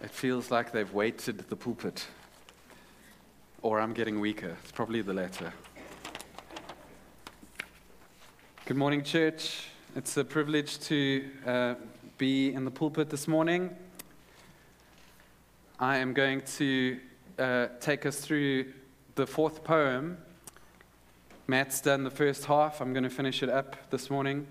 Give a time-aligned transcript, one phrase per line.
[0.00, 2.06] It feels like they've weighted the pulpit.
[3.62, 4.56] Or I'm getting weaker.
[4.62, 5.52] It's probably the latter.
[8.64, 9.64] Good morning, church.
[9.96, 11.74] It's a privilege to uh,
[12.16, 13.74] be in the pulpit this morning.
[15.80, 17.00] I am going to
[17.36, 18.72] uh, take us through
[19.16, 20.18] the fourth poem.
[21.48, 22.80] Matt's done the first half.
[22.80, 24.46] I'm going to finish it up this morning.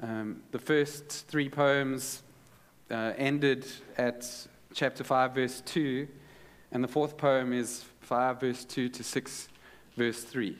[0.00, 2.24] Um, the first three poems
[2.90, 3.66] uh, ended
[3.96, 4.26] at
[4.72, 6.08] chapter 5, verse 2,
[6.72, 9.48] and the fourth poem is 5, verse 2 to 6,
[9.96, 10.58] verse 3.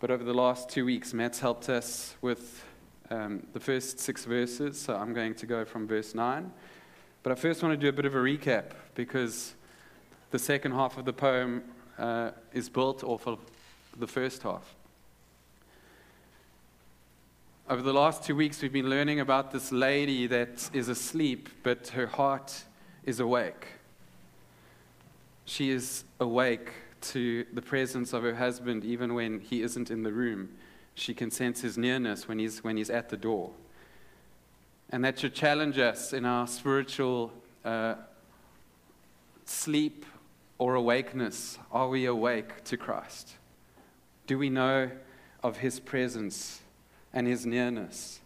[0.00, 2.64] But over the last two weeks, Matt's helped us with
[3.10, 6.50] um, the first six verses, so I'm going to go from verse 9.
[7.22, 9.54] But I first want to do a bit of a recap because
[10.30, 11.62] the second half of the poem
[11.98, 13.40] uh, is built off of
[13.98, 14.74] the first half.
[17.70, 21.86] Over the last two weeks, we've been learning about this lady that is asleep, but
[21.90, 22.64] her heart
[23.04, 23.64] is awake.
[25.44, 30.10] She is awake to the presence of her husband even when he isn't in the
[30.10, 30.48] room.
[30.96, 33.52] She can sense his nearness when he's, when he's at the door.
[34.90, 37.32] And that should challenge us in our spiritual
[37.64, 37.94] uh,
[39.44, 40.06] sleep
[40.58, 41.56] or awakeness.
[41.70, 43.36] Are we awake to Christ?
[44.26, 44.90] Do we know
[45.44, 46.62] of his presence?
[47.12, 48.20] And his nearness.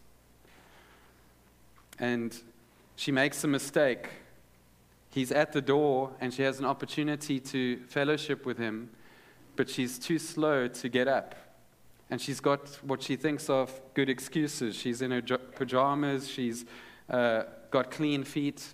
[1.99, 2.37] And
[2.97, 4.09] she makes a mistake.
[5.11, 8.91] He's at the door, and she has an opportunity to fellowship with him,
[9.57, 11.35] but she's too slow to get up.
[12.11, 14.77] And she's got what she thinks of good excuses.
[14.77, 16.65] She's in her pajamas, She's
[17.09, 18.65] uh, got clean feet,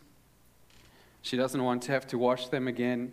[1.22, 3.12] she doesn't want to have to wash them again.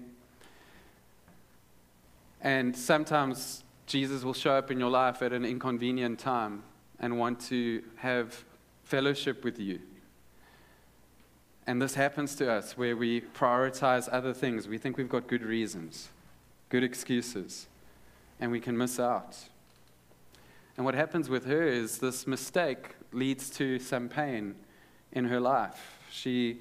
[2.42, 6.64] And sometimes Jesus will show up in your life at an inconvenient time
[7.00, 8.44] and want to have
[8.84, 9.80] fellowship with you.
[11.66, 14.68] And this happens to us where we prioritize other things.
[14.68, 16.10] We think we've got good reasons,
[16.70, 17.68] good excuses,
[18.40, 19.38] and we can miss out.
[20.78, 24.56] And what happens with her is this mistake leads to some pain
[25.12, 26.00] in her life.
[26.10, 26.60] She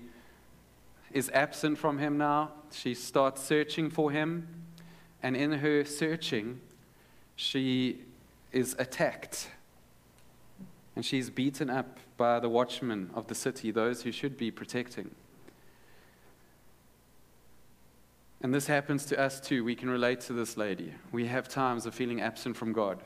[1.13, 2.51] is absent from him now.
[2.73, 4.49] She starts searching for him.
[5.23, 6.61] And in her searching,
[7.37, 8.01] she
[8.53, 9.49] is attacked
[10.97, 15.11] and she's beaten up by the watchmen of the city, those who should be protecting.
[18.41, 19.63] And this happens to us too.
[19.63, 20.95] We can relate to this lady.
[21.13, 23.03] We have times of feeling absent from God.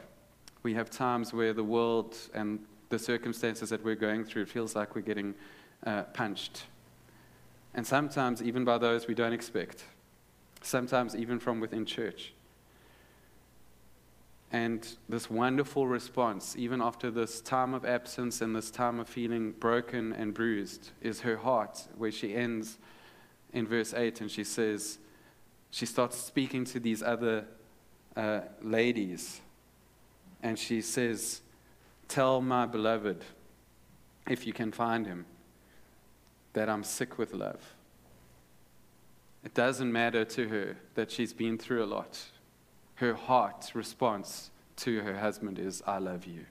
[0.62, 4.94] We have times where the world and the circumstances that we're going through, feels like
[4.94, 5.34] we're getting
[5.86, 6.64] uh, punched.
[7.74, 9.84] And sometimes even by those we don't expect.
[10.62, 12.34] Sometimes even from within church.
[14.52, 19.52] And this wonderful response, even after this time of absence and this time of feeling
[19.52, 22.78] broken and bruised, is her heart, where she ends
[23.52, 24.98] in verse 8 and she says,
[25.70, 27.44] she starts speaking to these other
[28.16, 29.40] uh, ladies.
[30.42, 31.42] And she says,
[32.08, 33.24] Tell my beloved,
[34.28, 35.26] if you can find him,
[36.54, 37.74] that I'm sick with love.
[39.44, 42.18] It doesn't matter to her that she's been through a lot
[43.00, 46.44] her heart response to her husband is, I love you.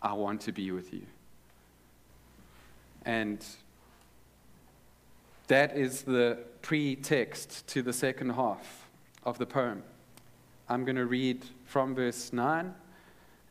[0.00, 1.02] I want to be with you.
[3.04, 3.44] And
[5.48, 8.86] that is the pretext to the second half
[9.24, 9.82] of the poem.
[10.68, 12.72] I'm going to read from verse 9,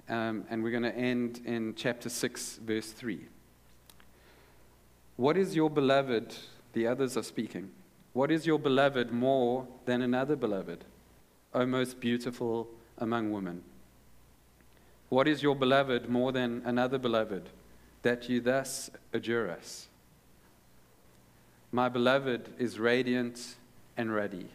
[0.08, 3.20] um, and we're going to end in chapter 6, verse 3.
[5.18, 6.36] What is your beloved?
[6.72, 7.72] The others are speaking.
[8.14, 10.86] What is your beloved more than another beloved?
[11.56, 12.68] O most beautiful
[12.98, 13.64] among women?
[15.08, 17.50] What is your beloved more than another beloved,
[18.02, 19.88] that you thus adjure us?
[21.72, 23.56] My beloved is radiant
[23.96, 24.50] and ruddy,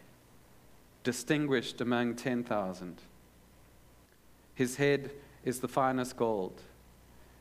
[1.03, 2.99] distinguished among 10,000.
[4.55, 5.11] His head
[5.43, 6.61] is the finest gold.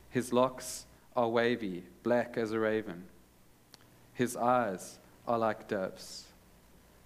[0.08, 3.04] His locks are wavy, black as a raven.
[4.14, 4.98] His eyes
[5.28, 6.24] are like doves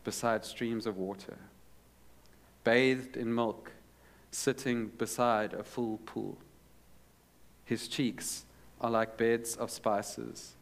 [0.05, 1.37] beside streams of water
[2.65, 3.73] bathed in milk,
[4.31, 6.39] sitting beside a full pool.
[7.65, 8.45] His cheeks
[8.81, 10.55] are like beds of spices,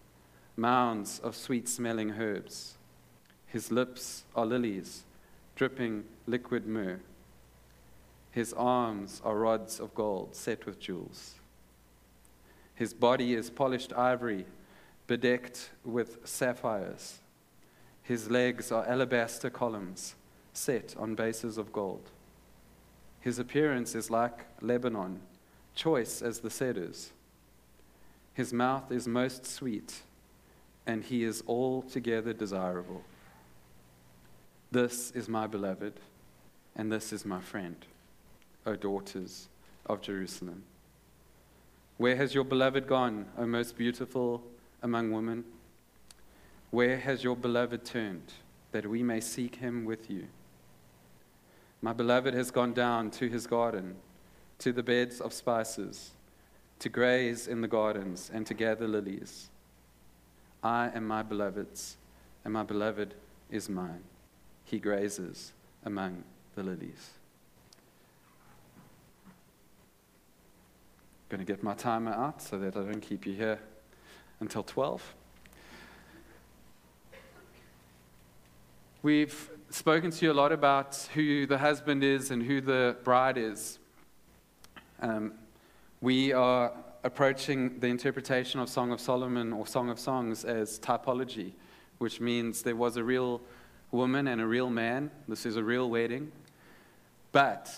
[0.56, 2.74] mounds of sweet smelling herbs.
[3.46, 5.04] His lips are lilies,
[5.54, 7.00] dripping liquid myrrh.
[8.30, 11.34] His arms are rods of gold set with jewels.
[12.74, 14.46] His body is polished ivory,
[15.06, 17.18] bedecked with sapphires.
[18.02, 20.14] His legs are alabaster columns
[20.52, 22.10] set on bases of gold.
[23.20, 25.20] His appearance is like Lebanon,
[25.74, 27.12] choice as the cedars.
[28.34, 30.02] His mouth is most sweet,
[30.86, 33.02] and he is altogether desirable.
[34.70, 35.94] This is my beloved,
[36.74, 37.76] and this is my friend,
[38.66, 39.48] O daughters
[39.86, 40.64] of Jerusalem.
[41.98, 44.42] Where has your beloved gone, O most beautiful
[44.82, 45.44] among women?
[46.70, 48.32] Where has your beloved turned,
[48.72, 50.26] that we may seek him with you?
[51.84, 53.96] My beloved has gone down to his garden,
[54.58, 56.12] to the beds of spices,
[56.78, 59.50] to graze in the gardens, and to gather lilies.
[60.62, 61.96] I am my beloved's,
[62.44, 63.14] and my beloved
[63.50, 64.04] is mine.
[64.64, 65.52] He grazes
[65.84, 66.22] among
[66.54, 67.10] the lilies.
[71.30, 73.58] I'm going to get my timer out so that I don't keep you here
[74.38, 75.14] until 12.
[79.02, 83.38] We've spoken to you a lot about who the husband is and who the bride
[83.38, 83.78] is.
[85.00, 85.32] Um,
[86.00, 86.72] we are
[87.04, 91.52] approaching the interpretation of Song of Solomon or Song of Songs as typology,
[91.98, 93.40] which means there was a real
[93.92, 95.10] woman and a real man.
[95.26, 96.32] This is a real wedding.
[97.32, 97.70] But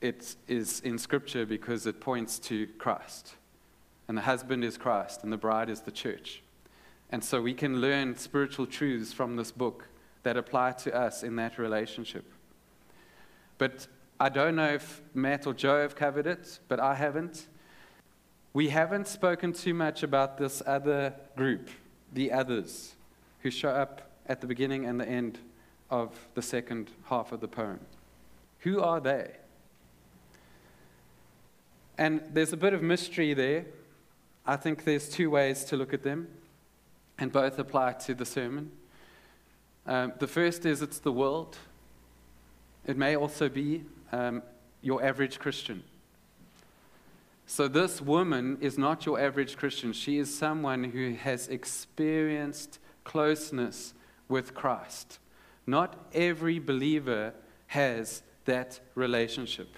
[0.00, 3.34] it is in Scripture because it points to Christ.
[4.06, 6.42] And the husband is Christ, and the bride is the church.
[7.10, 9.88] And so we can learn spiritual truths from this book
[10.22, 12.24] that apply to us in that relationship.
[13.58, 13.86] But
[14.18, 17.46] I don't know if Matt or Joe have covered it, but I haven't.
[18.52, 21.70] We haven't spoken too much about this other group,
[22.12, 22.94] the others,
[23.42, 25.38] who show up at the beginning and the end
[25.90, 27.80] of the second half of the poem.
[28.60, 29.32] Who are they?
[31.96, 33.66] And there's a bit of mystery there.
[34.46, 36.28] I think there's two ways to look at them,
[37.18, 38.72] and both apply to the sermon.
[39.90, 41.58] Um, the first is it's the world.
[42.86, 43.82] It may also be
[44.12, 44.40] um,
[44.82, 45.82] your average Christian.
[47.44, 49.92] So, this woman is not your average Christian.
[49.92, 53.92] She is someone who has experienced closeness
[54.28, 55.18] with Christ.
[55.66, 57.34] Not every believer
[57.66, 59.74] has that relationship.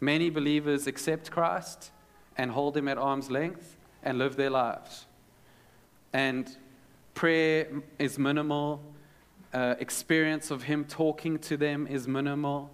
[0.00, 1.92] Many believers accept Christ
[2.36, 5.06] and hold him at arm's length and live their lives.
[6.12, 6.50] And
[7.14, 7.68] prayer
[8.00, 8.82] is minimal,
[9.52, 12.70] uh, experience of Him talking to them is minimal,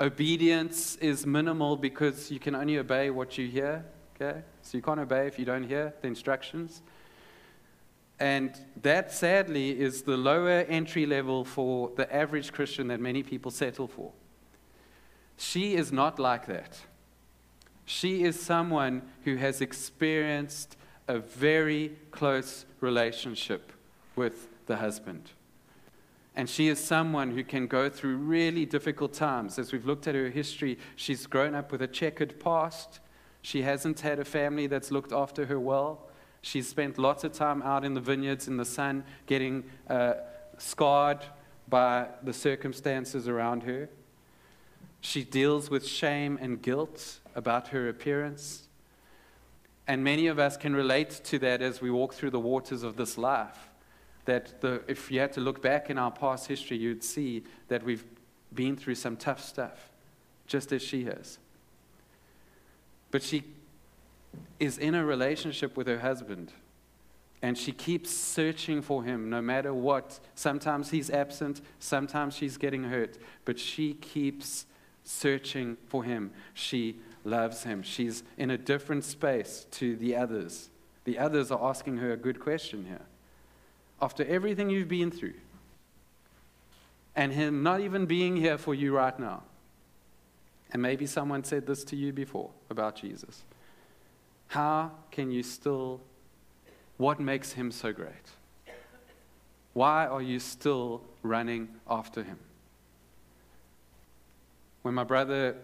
[0.00, 3.84] obedience is minimal because you can only obey what you hear.
[4.14, 4.42] Okay?
[4.62, 6.82] So you can't obey if you don't hear the instructions.
[8.18, 13.50] And that, sadly, is the lower entry level for the average Christian that many people
[13.50, 14.12] settle for.
[15.38, 16.78] She is not like that.
[17.86, 20.76] She is someone who has experienced
[21.08, 23.72] a very close relationship
[24.16, 25.30] with the husband.
[26.40, 29.58] And she is someone who can go through really difficult times.
[29.58, 33.00] As we've looked at her history, she's grown up with a checkered past.
[33.42, 36.08] She hasn't had a family that's looked after her well.
[36.40, 40.14] She's spent lots of time out in the vineyards in the sun, getting uh,
[40.56, 41.26] scarred
[41.68, 43.90] by the circumstances around her.
[45.02, 48.66] She deals with shame and guilt about her appearance.
[49.86, 52.96] And many of us can relate to that as we walk through the waters of
[52.96, 53.69] this life
[54.30, 57.82] that the, if you had to look back in our past history, you'd see that
[57.82, 58.04] we've
[58.54, 59.90] been through some tough stuff,
[60.46, 61.38] just as she has.
[63.10, 63.42] But she
[64.60, 66.52] is in a relationship with her husband,
[67.42, 70.20] and she keeps searching for him no matter what.
[70.36, 74.64] Sometimes he's absent, sometimes she's getting hurt, but she keeps
[75.02, 76.30] searching for him.
[76.54, 77.82] She loves him.
[77.82, 80.70] She's in a different space to the others.
[81.02, 83.06] The others are asking her a good question here
[84.00, 85.34] after everything you've been through,
[87.14, 89.42] and Him not even being here for you right now.
[90.72, 93.42] And maybe someone said this to you before about Jesus.
[94.48, 96.00] How can you still,
[96.96, 98.10] what makes Him so great?
[99.72, 102.38] Why are you still running after Him?
[104.82, 105.56] When my brother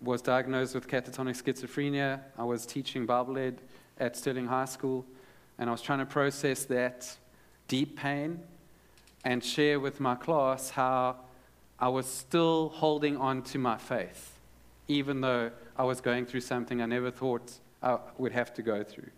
[0.00, 3.60] was diagnosed with catatonic schizophrenia, I was teaching Bible Ed
[3.98, 5.04] at Stirling High School,
[5.58, 7.16] and I was trying to process that
[7.70, 8.40] deep pain
[9.24, 11.14] and share with my class how
[11.78, 14.32] I was still holding on to my faith,
[14.88, 18.82] even though I was going through something I never thought I would have to go
[18.82, 19.10] through.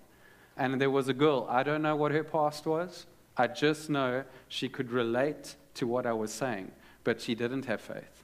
[0.59, 3.07] And there was a girl, I don't know what her past was,
[3.39, 6.73] I just know she could relate to what I was saying,
[7.05, 8.23] but she didn't have faith.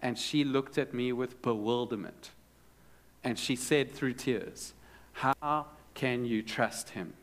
[0.00, 2.30] And she looked at me with bewilderment.
[3.24, 4.72] And she said through tears,
[5.14, 7.14] How can you trust him?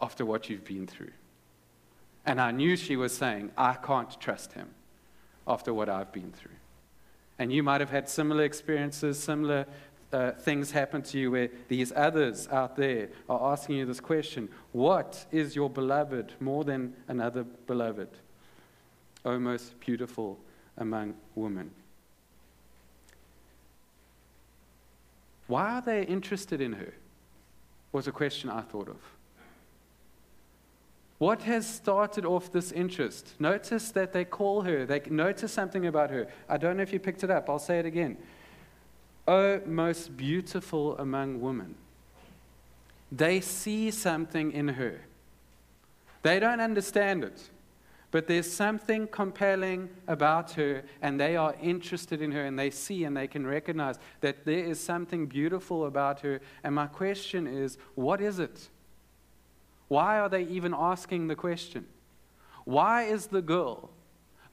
[0.00, 1.12] After what you've been through.
[2.24, 4.68] And I knew she was saying, I can't trust him
[5.46, 6.50] after what I've been through.
[7.38, 9.66] And you might have had similar experiences, similar
[10.12, 14.48] uh, things happen to you where these others out there are asking you this question
[14.72, 18.08] What is your beloved more than another beloved?
[19.24, 20.38] O most beautiful
[20.78, 21.70] among women.
[25.48, 26.94] Why are they interested in her?
[27.92, 29.15] Was a question I thought of.
[31.18, 33.34] What has started off this interest?
[33.38, 36.28] Notice that they call her, they notice something about her.
[36.48, 38.18] I don't know if you picked it up, I'll say it again.
[39.26, 41.74] Oh, most beautiful among women.
[43.10, 45.00] They see something in her.
[46.22, 47.50] They don't understand it,
[48.10, 53.04] but there's something compelling about her, and they are interested in her, and they see
[53.04, 56.40] and they can recognize that there is something beautiful about her.
[56.62, 58.68] And my question is what is it?
[59.88, 61.86] Why are they even asking the question?
[62.64, 63.90] Why is the girl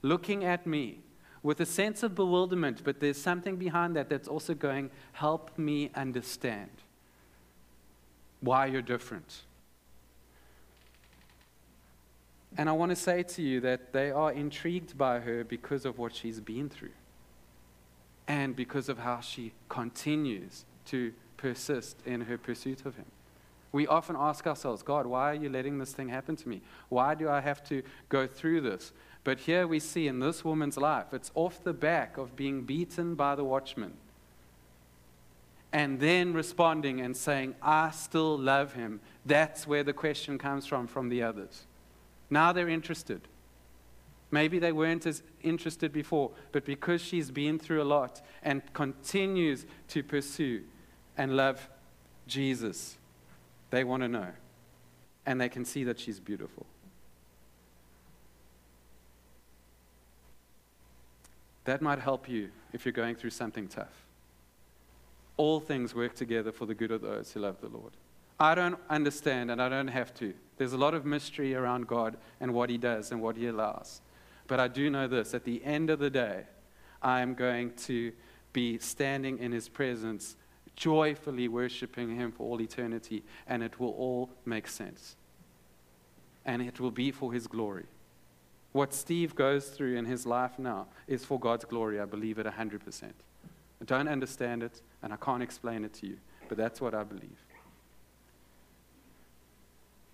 [0.01, 0.99] looking at me
[1.41, 5.89] with a sense of bewilderment, but there's something behind that that's also going, help me
[5.95, 6.69] understand
[8.41, 9.41] why you're different?
[12.57, 15.97] And I want to say to you that they are intrigued by her because of
[15.97, 16.91] what she's been through
[18.27, 23.05] and because of how she continues to persist in her pursuit of Him.
[23.73, 26.61] We often ask ourselves, God, why are you letting this thing happen to me?
[26.89, 28.93] Why do I have to go through this?
[29.23, 33.15] But here we see in this woman's life, it's off the back of being beaten
[33.15, 33.93] by the watchman.
[35.71, 39.01] And then responding and saying, I still love him.
[39.25, 41.65] That's where the question comes from from the others.
[42.29, 43.21] Now they're interested.
[44.29, 49.65] Maybe they weren't as interested before, but because she's been through a lot and continues
[49.89, 50.63] to pursue
[51.17, 51.69] and love
[52.27, 52.97] Jesus,
[53.73, 54.27] they want to know.
[55.25, 56.67] And they can see that she's beautiful.
[61.65, 64.05] That might help you if you're going through something tough.
[65.37, 67.93] All things work together for the good of those who love the Lord.
[68.39, 70.35] I don't understand, and I don't have to.
[70.57, 74.01] There's a lot of mystery around God and what He does and what He allows.
[74.45, 76.43] But I do know this at the end of the day,
[77.01, 78.11] I am going to
[78.51, 80.35] be standing in His presence
[80.75, 85.15] joyfully worshiping Him for all eternity, and it will all make sense.
[86.45, 87.85] And it will be for His glory.
[88.73, 91.99] What Steve goes through in his life now is for God's glory.
[91.99, 93.03] I believe it 100%.
[93.03, 96.17] I don't understand it, and I can't explain it to you,
[96.49, 97.37] but that's what I believe.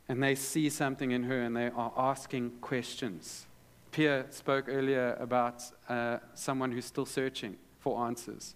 [0.09, 3.45] And they see something in her and they are asking questions.
[3.91, 8.55] Pierre spoke earlier about uh, someone who's still searching for answers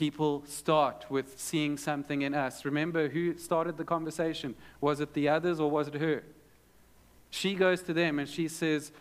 [0.00, 2.64] people start with seeing something in us.
[2.64, 4.54] Remember who started the conversation?
[4.80, 6.22] Was it the others or was it her?
[7.28, 8.92] She goes to them and she says,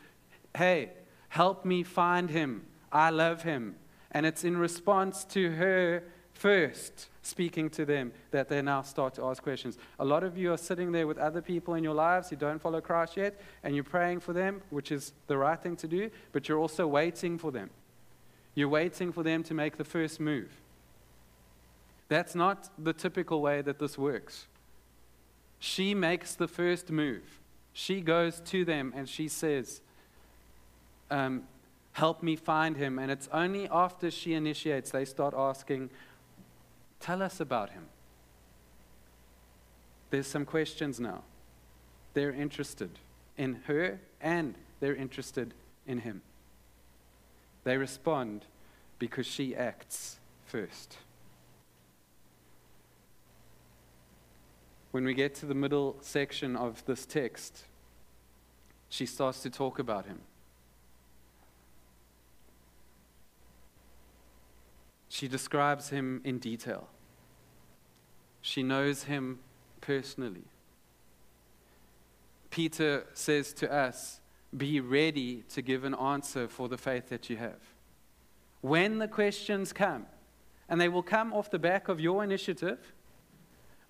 [0.53, 0.89] Hey,
[1.29, 2.65] help me find him.
[2.91, 3.77] I love him.
[4.11, 6.03] And it's in response to her
[6.33, 9.77] first speaking to them that they now start to ask questions.
[9.99, 12.61] A lot of you are sitting there with other people in your lives who don't
[12.61, 16.11] follow Christ yet, and you're praying for them, which is the right thing to do,
[16.33, 17.69] but you're also waiting for them.
[18.53, 20.49] You're waiting for them to make the first move.
[22.09, 24.47] That's not the typical way that this works.
[25.59, 27.39] She makes the first move.
[27.71, 29.81] She goes to them and she says,
[31.09, 31.43] um,
[31.93, 32.97] Help me find him.
[32.99, 35.89] And it's only after she initiates they start asking,
[36.99, 37.85] Tell us about him.
[40.09, 41.23] There's some questions now.
[42.13, 42.91] They're interested
[43.37, 45.53] in her and they're interested
[45.85, 46.21] in him.
[47.63, 48.45] They respond
[48.97, 50.97] because she acts first.
[54.91, 57.65] When we get to the middle section of this text,
[58.89, 60.19] she starts to talk about him.
[65.09, 66.87] She describes him in detail.
[68.41, 69.39] She knows him
[69.81, 70.45] personally.
[72.49, 74.21] Peter says to us,
[74.55, 77.59] Be ready to give an answer for the faith that you have.
[78.61, 80.05] When the questions come,
[80.67, 82.93] and they will come off the back of your initiative,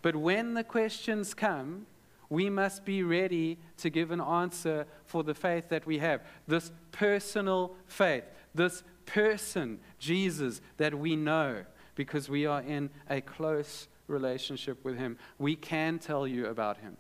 [0.02, 1.86] but when the questions come,
[2.30, 6.22] we must be ready to give an answer for the faith that we have.
[6.48, 11.64] This personal faith, this person, Jesus, that we know
[11.96, 15.18] because we are in a close relationship with Him.
[15.38, 16.98] We can tell you about Him.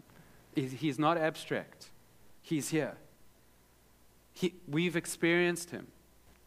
[0.55, 1.89] He's not abstract,
[2.41, 2.97] He's here.
[4.33, 5.87] He, we've experienced Him.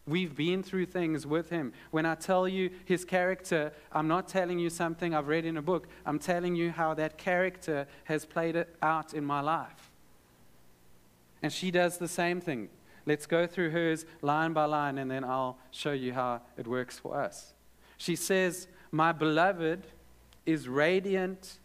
[0.05, 1.71] We've been through things with him.
[1.91, 5.61] When I tell you his character, I'm not telling you something I've read in a
[5.61, 5.87] book.
[6.05, 9.91] I'm telling you how that character has played out in my life.
[11.41, 12.69] And she does the same thing.
[13.05, 16.99] Let's go through hers line by line, and then I'll show you how it works
[16.99, 17.53] for us.
[17.97, 19.87] She says, My beloved
[20.45, 21.59] is radiant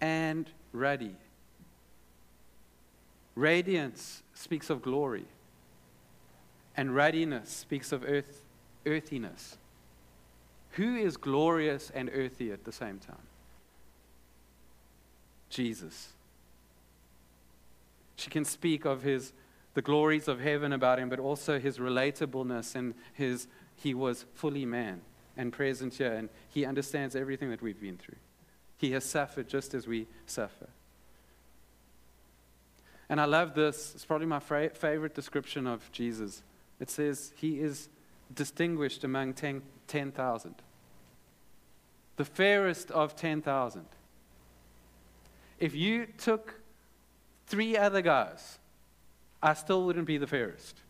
[0.00, 1.16] and ruddy.
[3.34, 5.24] Radiance speaks of glory,
[6.76, 8.42] and ruddiness speaks of earth,
[8.86, 9.58] earthiness.
[10.72, 13.16] Who is glorious and earthy at the same time?
[15.50, 16.08] Jesus.
[18.16, 19.32] She can speak of his
[19.74, 24.66] the glories of heaven about him, but also his relatableness and his he was fully
[24.66, 25.00] man
[25.36, 28.18] and present here, and he understands everything that we've been through.
[28.76, 30.68] He has suffered just as we suffer.
[33.08, 33.92] And I love this.
[33.94, 36.42] It's probably my favorite description of Jesus.
[36.82, 37.88] It says, He is
[38.34, 39.62] distinguished among 10,000.
[39.86, 40.54] 10,
[42.16, 43.86] the fairest of 10,000.
[45.60, 46.60] If you took
[47.46, 48.58] three other guys,
[49.40, 50.80] I still wouldn't be the fairest.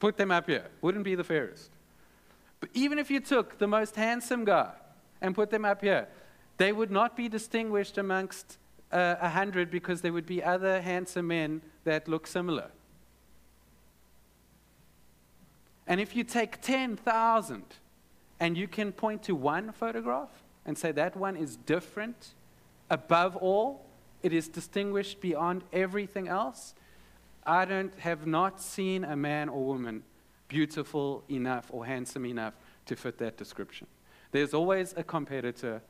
[0.00, 1.70] Put them up here, wouldn't be the fairest.
[2.60, 4.72] But even if you took the most handsome guy
[5.22, 6.08] and put them up here,
[6.58, 8.58] they would not be distinguished amongst
[8.92, 12.70] uh, a uh, hundred because there would be other handsome men that look similar.
[15.86, 17.64] And if you take 10,000
[18.40, 20.30] and you can point to one photograph
[20.64, 22.34] and say that one is different
[22.90, 23.84] above all,
[24.22, 26.74] it is distinguished beyond everything else,
[27.46, 30.02] I don't have not seen a man or woman
[30.48, 32.54] beautiful enough or handsome enough
[32.86, 33.86] to fit that description.
[34.30, 35.82] There's always a competitor.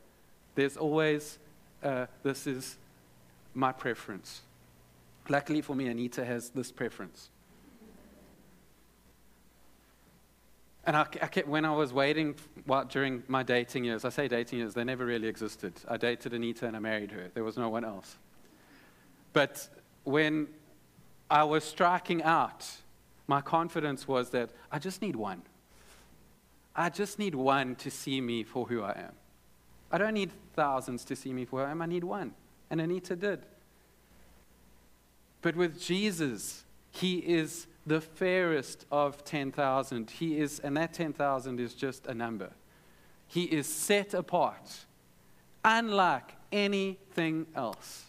[0.55, 1.39] There's always,
[1.83, 2.77] uh, this is
[3.53, 4.41] my preference.
[5.29, 7.29] Luckily for me, Anita has this preference.
[10.85, 12.35] And I, I kept, when I was waiting
[12.67, 15.73] well, during my dating years, I say dating years, they never really existed.
[15.87, 17.29] I dated Anita and I married her.
[17.33, 18.17] There was no one else.
[19.33, 19.67] But
[20.03, 20.47] when
[21.29, 22.65] I was striking out,
[23.27, 25.41] my confidence was that I just need one.
[26.75, 29.13] I just need one to see me for who I am.
[29.91, 31.81] I don't need thousands to see me for who I am.
[31.81, 32.33] I need one.
[32.69, 33.39] And Anita did.
[35.41, 40.09] But with Jesus, he is the fairest of 10,000.
[40.09, 42.51] He is, and that 10,000 is just a number.
[43.27, 44.85] He is set apart,
[45.63, 48.05] unlike anything else.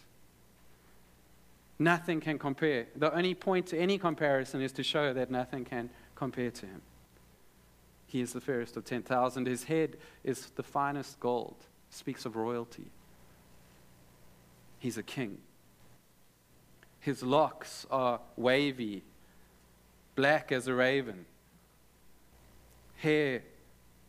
[1.79, 2.87] Nothing can compare.
[2.95, 6.81] The only point to any comparison is to show that nothing can compare to him.
[8.07, 9.45] He is the fairest of 10,000.
[9.45, 11.57] His head is the finest gold,
[11.89, 12.85] speaks of royalty.
[14.79, 15.39] He's a king.
[16.99, 19.03] His locks are wavy,
[20.17, 21.25] black as a raven.
[22.97, 23.43] Hair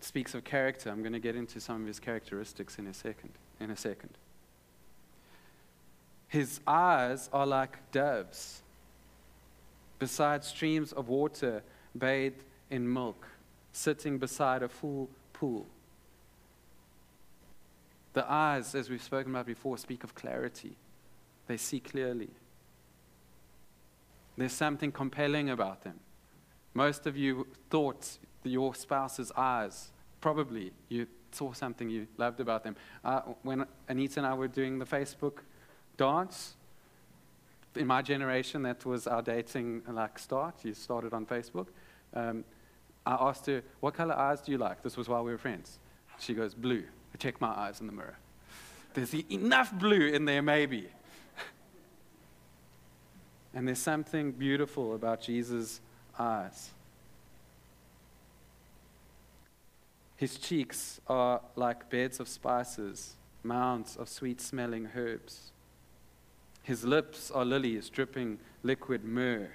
[0.00, 0.90] speaks of character.
[0.90, 3.30] I'm going to get into some of his characteristics in a second.
[3.60, 4.16] In a second.
[6.26, 8.62] His eyes are like doves,
[9.98, 11.62] beside streams of water
[11.96, 13.26] bathed in milk,
[13.72, 15.66] sitting beside a full pool.
[18.14, 20.72] The eyes, as we've spoken about before, speak of clarity.
[21.46, 22.30] They see clearly.
[24.38, 25.98] There's something compelling about them.
[26.72, 32.76] Most of you thought your spouse's eyes, probably you saw something you loved about them.
[33.04, 35.40] Uh, when Anita and I were doing the Facebook
[35.96, 36.54] dance.
[37.74, 40.64] In my generation, that was our dating like start.
[40.64, 41.66] You started on Facebook.
[42.14, 42.44] Um,
[43.04, 45.78] I asked her, "What color eyes do you like?" This was while we were friends.
[46.18, 48.18] She goes, "Blue." I check my eyes in the mirror.
[48.94, 50.88] There's enough blue in there, maybe.
[53.54, 55.80] And there's something beautiful about Jesus'
[56.18, 56.70] eyes.
[60.16, 65.52] His cheeks are like beds of spices, mounds of sweet smelling herbs.
[66.62, 69.50] His lips are lilies dripping liquid myrrh.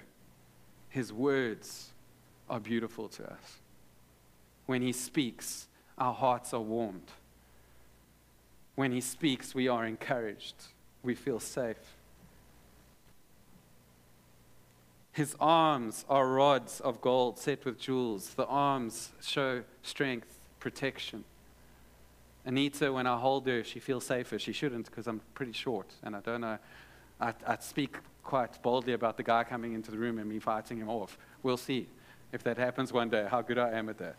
[0.88, 1.90] His words
[2.48, 3.58] are beautiful to us.
[4.66, 7.10] When he speaks, our hearts are warmed.
[8.74, 10.54] When he speaks, we are encouraged.
[11.02, 11.93] We feel safe.
[15.14, 18.34] His arms are rods of gold set with jewels.
[18.34, 21.22] The arms show strength, protection.
[22.44, 24.40] Anita, when I hold her, she feels safer.
[24.40, 26.58] She shouldn't because I'm pretty short and I don't know
[27.20, 30.78] I'd, I'd speak quite boldly about the guy coming into the room and me fighting
[30.78, 31.16] him off.
[31.44, 31.86] We'll see
[32.32, 34.16] if that happens one day, how good I am at that.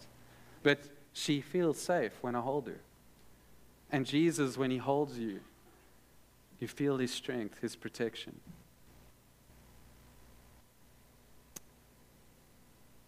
[0.63, 0.79] But
[1.12, 2.79] she feels safe when I hold her.
[3.91, 5.41] And Jesus, when he holds you,
[6.58, 8.39] you feel his strength, his protection.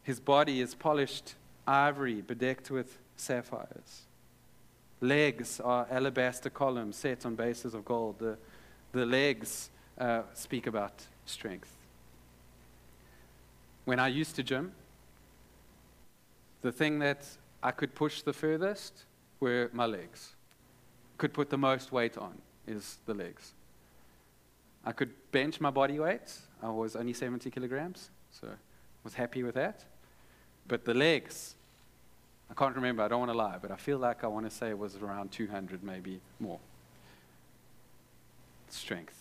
[0.08, 1.36] His body is polished
[1.67, 4.04] ivory bedecked with sapphires.
[5.02, 8.17] Legs are alabaster columns set on bases of gold.
[8.17, 8.38] The,
[8.93, 11.70] the legs uh, speak about strength.
[13.84, 14.72] When I used to gym,
[16.62, 17.28] the thing that
[17.62, 19.04] I could push the furthest
[19.41, 20.36] were my legs.
[21.17, 23.52] Could put the most weight on is the legs.
[24.86, 26.34] I could bench my body weight.
[26.63, 28.48] I was only 70 kilograms, so
[29.04, 29.84] was happy with that.
[30.67, 31.56] But the legs,
[32.49, 34.56] I can't remember, I don't want to lie, but I feel like I want to
[34.56, 36.60] say it was around 200, maybe more.
[38.69, 39.15] Strength.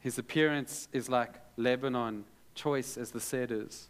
[0.00, 3.88] His appearance is like Lebanon, choice as the cedars.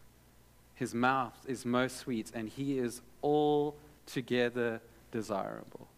[0.74, 4.80] His mouth is most sweet, and he is altogether
[5.12, 5.88] desirable.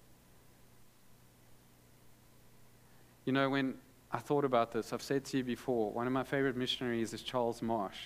[3.24, 3.74] You know, when
[4.12, 7.22] I thought about this, I've said to you before, one of my favorite missionaries is
[7.22, 7.98] Charles Marsh.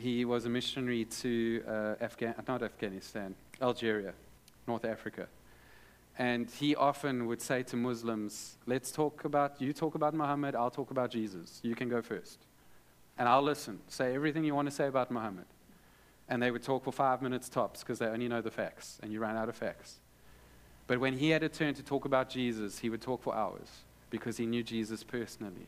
[0.00, 2.08] He was a missionary to uh,
[2.48, 4.14] not Afghanistan, Algeria,
[4.66, 5.26] North Africa.
[6.18, 10.70] And he often would say to Muslims, Let's talk about, you talk about Muhammad, I'll
[10.70, 11.60] talk about Jesus.
[11.62, 12.38] You can go first.
[13.18, 13.80] And I'll listen.
[13.88, 15.44] Say everything you want to say about Muhammad.
[16.30, 19.12] And they would talk for five minutes tops because they only know the facts, and
[19.12, 19.96] you ran out of facts.
[20.86, 23.68] But when he had a turn to talk about Jesus, he would talk for hours
[24.08, 25.66] because he knew Jesus personally.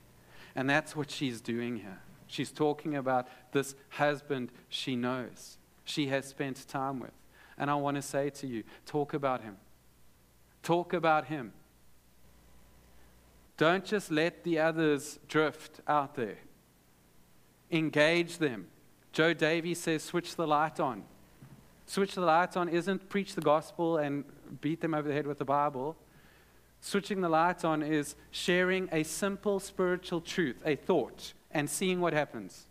[0.57, 2.01] And that's what she's doing here.
[2.33, 7.13] She's talking about this husband she knows, she has spent time with.
[7.59, 9.59] And I want to say to you talk about him.
[10.63, 11.53] Talk about him.
[13.59, 16.39] Don't just let the others drift out there.
[17.71, 18.69] Engage them.
[19.13, 21.05] Joe Davies says, switch the light on.
[21.85, 24.25] Switch the light on isn't preach the gospel and
[24.63, 25.99] beat them over the head with the Bible.
[26.81, 32.13] Switching the light on is sharing a simple spiritual truth, a thought, and seeing what
[32.13, 32.67] happens.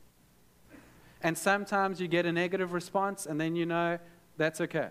[1.23, 3.99] And sometimes you get a negative response, and then you know
[4.37, 4.89] that's okay.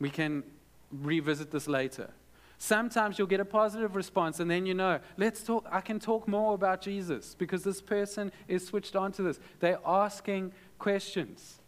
[0.00, 0.42] We can
[0.90, 2.10] revisit this later.
[2.58, 5.64] Sometimes you'll get a positive response, and then you know, let's talk.
[5.70, 9.38] I can talk more about Jesus because this person is switched on to this.
[9.60, 11.60] They're asking questions.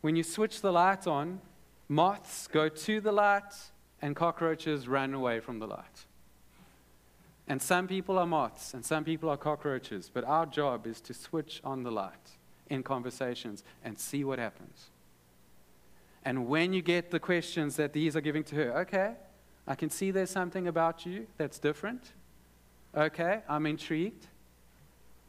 [0.00, 1.40] When you switch the light on,
[1.88, 3.52] moths go to the light
[4.02, 6.06] and cockroaches run away from the light.
[7.48, 11.14] And some people are moths and some people are cockroaches, but our job is to
[11.14, 14.90] switch on the light in conversations and see what happens.
[16.24, 19.14] And when you get the questions that these are giving to her, okay,
[19.66, 22.12] I can see there's something about you that's different.
[22.96, 24.26] Okay, I'm intrigued.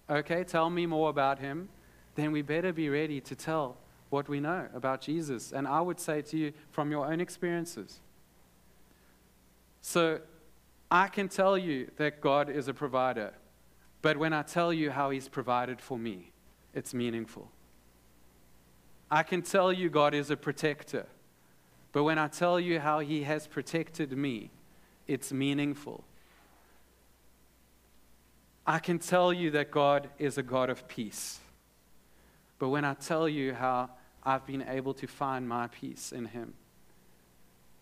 [0.10, 1.70] Okay, tell me more about him.
[2.16, 3.78] Then we better be ready to tell
[4.10, 5.54] what we know about Jesus.
[5.54, 8.00] And I would say to you from your own experiences.
[9.82, 10.20] So
[10.90, 13.34] I can tell you that God is a provider,
[14.02, 16.32] but when I tell you how He's provided for me,
[16.74, 17.52] it's meaningful.
[19.10, 21.06] I can tell you God is a protector,
[21.92, 24.52] but when I tell you how He has protected me,
[25.08, 26.04] it's meaningful.
[28.66, 31.40] I can tell you that God is a God of peace.
[32.60, 33.90] But when I tell you how
[34.24, 36.54] I've been able to find my peace in Him.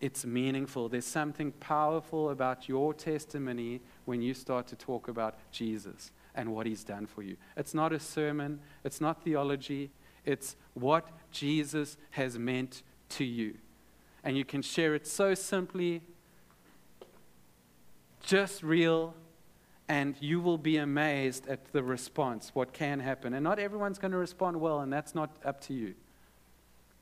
[0.00, 0.88] It's meaningful.
[0.88, 6.66] There's something powerful about your testimony when you start to talk about Jesus and what
[6.66, 7.36] He's done for you.
[7.56, 9.90] It's not a sermon, it's not theology,
[10.24, 13.54] it's what Jesus has meant to you.
[14.24, 16.02] And you can share it so simply,
[18.22, 19.14] just real,
[19.88, 23.34] and you will be amazed at the response, what can happen.
[23.34, 25.94] And not everyone's going to respond well, and that's not up to you.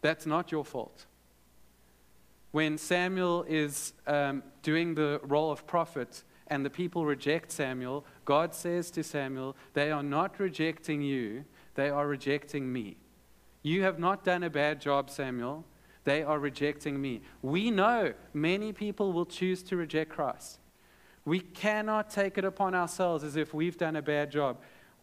[0.01, 1.07] That's not your fault.
[2.51, 8.55] When Samuel is um, doing the role of prophet and the people reject Samuel, God
[8.55, 12.97] says to Samuel, They are not rejecting you, they are rejecting me.
[13.63, 15.65] You have not done a bad job, Samuel.
[16.05, 17.21] They are rejecting me.
[17.43, 20.59] We know many people will choose to reject Christ.
[21.27, 24.59] We cannot take it upon ourselves as if we've done a bad job.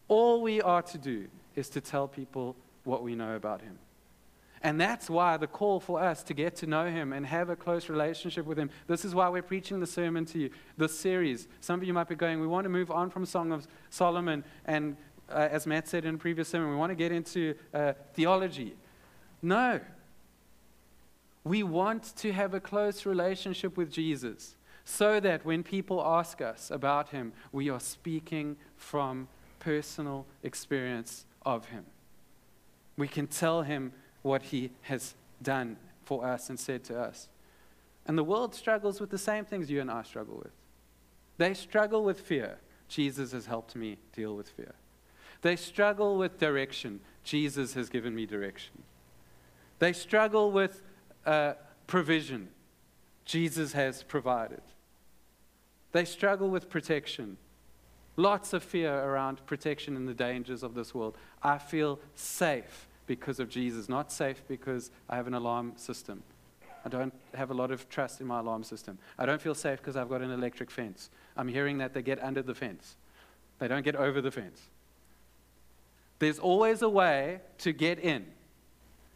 [0.08, 3.78] All we are to do is to tell people what we know about him.
[4.62, 7.56] And that's why the call for us to get to know him and have a
[7.56, 8.70] close relationship with him.
[8.86, 11.46] This is why we're preaching the sermon to you, this series.
[11.60, 14.44] Some of you might be going, we want to move on from Song of Solomon.
[14.64, 14.96] And
[15.28, 18.74] uh, as Matt said in a previous sermon, we want to get into uh, theology.
[19.42, 19.80] No.
[21.44, 26.70] We want to have a close relationship with Jesus so that when people ask us
[26.70, 31.84] about him, we are speaking from personal experience of him.
[32.96, 33.92] We can tell him
[34.26, 37.28] what he has done for us and said to us.
[38.06, 40.52] And the world struggles with the same things you and I struggle with.
[41.38, 42.58] They struggle with fear.
[42.88, 44.74] Jesus has helped me deal with fear.
[45.42, 47.00] They struggle with direction.
[47.24, 48.82] Jesus has given me direction.
[49.78, 50.82] They struggle with
[51.24, 51.54] uh,
[51.86, 52.48] provision.
[53.24, 54.62] Jesus has provided.
[55.92, 57.36] They struggle with protection.
[58.16, 61.16] Lots of fear around protection and the dangers of this world.
[61.42, 66.22] I feel safe because of Jesus, not safe because I have an alarm system.
[66.84, 68.98] I don't have a lot of trust in my alarm system.
[69.18, 71.10] I don't feel safe because I've got an electric fence.
[71.36, 72.96] I'm hearing that they get under the fence,
[73.58, 74.60] they don't get over the fence.
[76.18, 78.26] There's always a way to get in.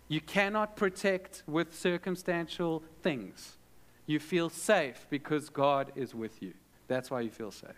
[0.09, 3.57] You cannot protect with circumstantial things.
[4.07, 6.53] You feel safe because God is with you.
[6.89, 7.71] That's why you feel safe.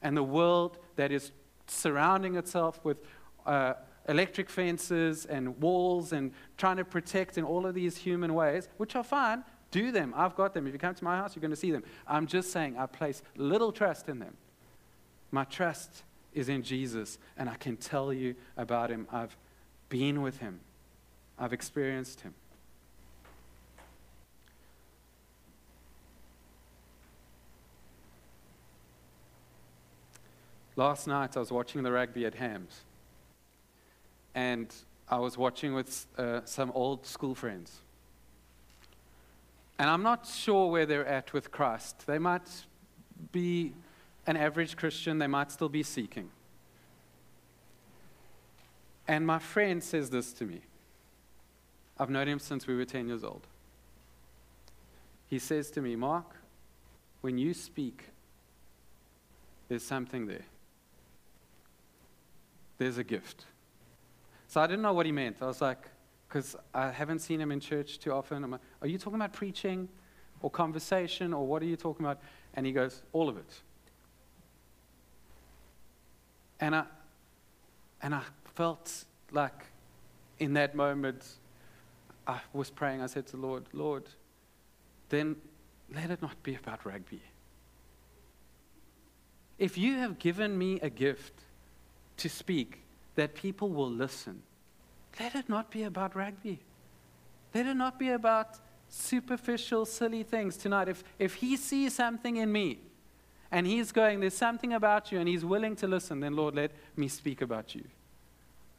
[0.00, 1.32] And the world that is
[1.66, 2.98] surrounding itself with
[3.44, 3.74] uh,
[4.08, 8.96] electric fences and walls and trying to protect in all of these human ways, which
[8.96, 10.12] are fine, do them.
[10.16, 10.66] I've got them.
[10.66, 11.84] If you come to my house, you're going to see them.
[12.06, 14.36] I'm just saying I place little trust in them.
[15.30, 16.02] My trust
[16.34, 19.06] is in Jesus, and I can tell you about him.
[19.10, 19.36] I've
[19.88, 20.60] been with him,
[21.38, 22.34] I've experienced him.
[30.74, 32.80] Last night I was watching the rugby at Hams.
[34.34, 34.72] And
[35.08, 37.80] I was watching with uh, some old school friends.
[39.78, 42.06] And I'm not sure where they're at with Christ.
[42.06, 42.48] They might
[43.32, 43.72] be
[44.26, 46.30] an average Christian, they might still be seeking.
[49.08, 50.60] And my friend says this to me.
[51.98, 53.46] I've known him since we were 10 years old.
[55.28, 56.36] He says to me, Mark,
[57.20, 58.04] when you speak,
[59.68, 60.44] there's something there
[62.82, 63.44] there's a gift.
[64.52, 65.38] So I didn't know what he meant.
[65.40, 65.88] I was like,
[66.28, 68.44] because I haven't seen him in church too often.
[68.44, 69.88] I'm like, are you talking about preaching
[70.42, 72.20] or conversation or what are you talking about?
[72.52, 73.62] And he goes, all of it.
[76.60, 76.84] And I,
[78.02, 78.20] and I
[78.54, 79.68] felt like
[80.38, 81.26] in that moment,
[82.26, 83.00] I was praying.
[83.00, 84.04] I said to the Lord, Lord,
[85.08, 85.36] then
[85.94, 87.22] let it not be about rugby.
[89.58, 91.32] If you have given me a gift,
[92.18, 92.81] to speak
[93.14, 94.42] that people will listen.
[95.20, 96.60] Let it not be about rugby.
[97.54, 100.88] Let it not be about superficial, silly things tonight.
[100.88, 102.78] If, if he sees something in me
[103.50, 106.72] and he's going, there's something about you, and he's willing to listen, then Lord, let
[106.96, 107.84] me speak about you.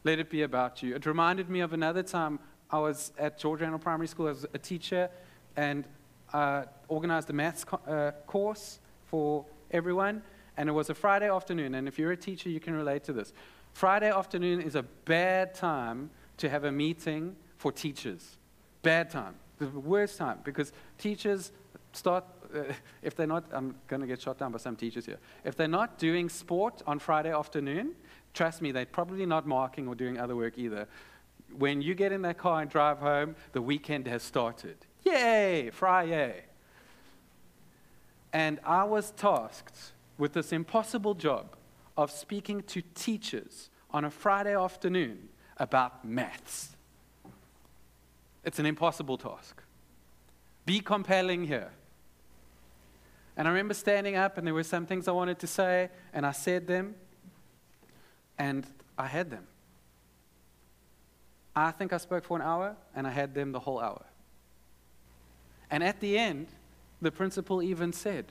[0.03, 0.95] Let it be about you.
[0.95, 2.39] It reminded me of another time
[2.71, 5.09] I was at George Randell Primary School as a teacher
[5.55, 5.85] and
[6.33, 10.23] uh, organized a maths co- uh, course for everyone
[10.57, 11.75] and it was a Friday afternoon.
[11.75, 13.33] And if you're a teacher, you can relate to this.
[13.73, 18.37] Friday afternoon is a bad time to have a meeting for teachers.
[18.81, 19.35] Bad time.
[19.57, 21.51] The worst time because teachers
[21.91, 22.23] start,
[22.55, 22.63] uh,
[23.01, 25.17] if they're not, I'm going to get shot down by some teachers here.
[25.43, 27.93] If they're not doing sport on Friday afternoon,
[28.33, 30.87] trust me, they're probably not marking or doing other work either.
[31.57, 34.77] When you get in that car and drive home, the weekend has started.
[35.03, 36.45] Yay, Friday.
[38.31, 41.55] And I was tasked with this impossible job
[41.97, 46.75] of speaking to teachers on a Friday afternoon about maths.
[48.43, 49.61] It's an impossible task.
[50.65, 51.71] Be compelling here.
[53.35, 56.25] And I remember standing up, and there were some things I wanted to say, and
[56.25, 56.95] I said them,
[58.37, 58.65] and
[58.97, 59.47] I had them.
[61.55, 64.05] I think I spoke for an hour, and I had them the whole hour.
[65.69, 66.47] And at the end,
[67.01, 68.25] the principal even said,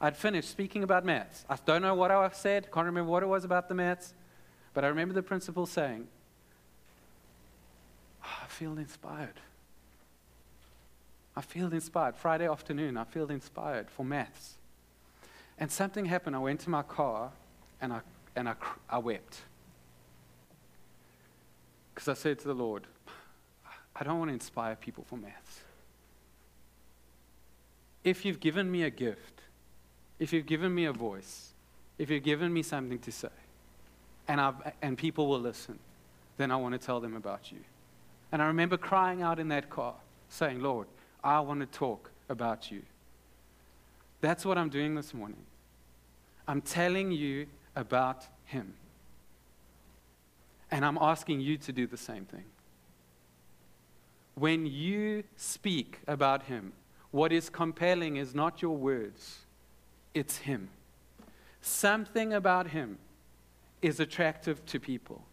[0.00, 1.44] I'd finished speaking about maths.
[1.48, 4.14] I don't know what I said, can't remember what it was about the maths,
[4.72, 6.06] but I remember the principal saying,
[8.24, 9.40] oh, I feel inspired.
[11.34, 12.16] I feel inspired.
[12.16, 14.54] Friday afternoon, I feel inspired for maths.
[15.58, 16.36] And something happened.
[16.36, 17.32] I went to my car
[17.80, 18.00] and I,
[18.36, 18.54] and I,
[18.88, 19.40] I wept.
[21.94, 22.86] Because I said to the Lord,
[23.96, 25.60] I don't want to inspire people for maths.
[28.04, 29.37] If you've given me a gift,
[30.18, 31.52] if you've given me a voice,
[31.98, 33.28] if you've given me something to say,
[34.26, 35.78] and, I've, and people will listen,
[36.36, 37.58] then I want to tell them about you.
[38.30, 39.94] And I remember crying out in that car,
[40.28, 40.86] saying, Lord,
[41.24, 42.82] I want to talk about you.
[44.20, 45.44] That's what I'm doing this morning.
[46.46, 48.74] I'm telling you about Him.
[50.70, 52.44] And I'm asking you to do the same thing.
[54.34, 56.72] When you speak about Him,
[57.10, 59.38] what is compelling is not your words
[60.18, 60.68] it's Him.
[61.62, 62.98] Something about Him
[63.80, 65.24] is attractive to people.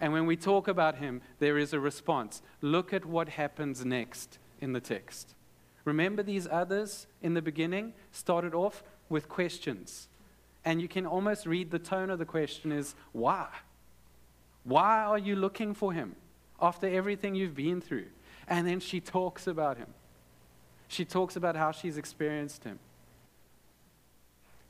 [0.00, 2.42] And when we talk about Him, there is a response.
[2.60, 5.34] Look at what happens next in the text.
[5.84, 10.08] Remember, these others in the beginning started off with questions.
[10.64, 13.48] And you can almost read the tone of the question is, why?
[14.64, 16.14] Why are you looking for him
[16.60, 18.06] after everything you've been through?
[18.48, 19.94] And then she talks about him.
[20.88, 22.78] She talks about how she's experienced him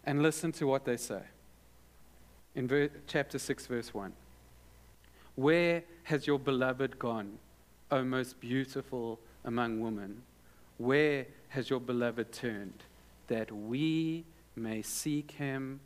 [0.08, 1.20] and listen to what they say.
[2.54, 4.10] in ver- chapter 6, verse 1.
[5.34, 7.38] Where has your beloved gone,
[7.90, 10.22] O most beautiful among women?
[10.78, 12.84] Where has your beloved turned,
[13.26, 14.24] that we
[14.56, 15.80] may seek him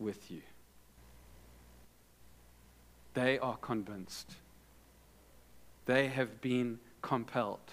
[0.00, 0.42] with you?
[3.14, 4.34] They are convinced.
[5.86, 7.70] They have been compelled.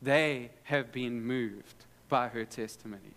[0.00, 3.16] They have been moved by her testimony.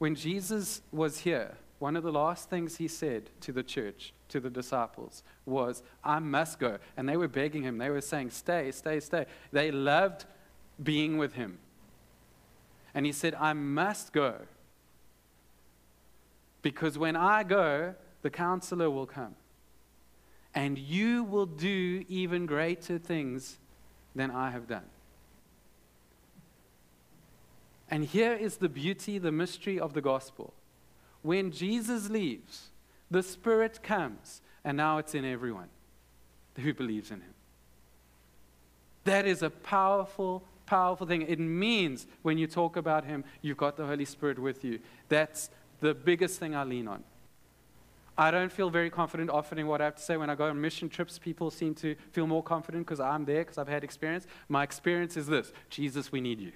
[0.00, 4.40] When Jesus was here, one of the last things he said to the church, to
[4.40, 6.78] the disciples, was, I must go.
[6.96, 7.76] And they were begging him.
[7.76, 9.26] They were saying, Stay, stay, stay.
[9.52, 10.24] They loved
[10.82, 11.58] being with him.
[12.94, 14.36] And he said, I must go.
[16.62, 19.34] Because when I go, the counselor will come.
[20.54, 23.58] And you will do even greater things
[24.14, 24.86] than I have done.
[27.90, 30.54] And here is the beauty, the mystery of the gospel
[31.22, 32.70] when Jesus leaves,
[33.10, 35.68] the Spirit comes, and now it's in everyone
[36.56, 37.34] who believes in Him.
[39.04, 41.22] That is a powerful, powerful thing.
[41.22, 44.78] It means when you talk about Him, you've got the Holy Spirit with you.
[45.08, 45.50] That's
[45.80, 47.04] the biggest thing I lean on.
[48.16, 50.18] I don't feel very confident offering what I have to say.
[50.18, 53.42] When I go on mission trips, people seem to feel more confident because I'm there,
[53.44, 54.26] because I've had experience.
[54.48, 56.52] My experience is this Jesus, we need you.